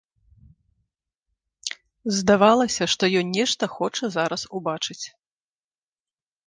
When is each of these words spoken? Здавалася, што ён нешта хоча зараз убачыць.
Здавалася, 2.21 2.91
што 2.95 3.03
ён 3.21 3.27
нешта 3.37 3.63
хоча 3.75 4.05
зараз 4.19 4.41
убачыць. 4.61 5.03